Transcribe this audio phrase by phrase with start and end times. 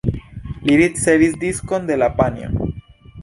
[0.69, 2.69] Li ricevis diskon de la panjo.